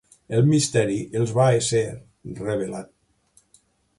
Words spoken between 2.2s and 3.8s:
rebel·lat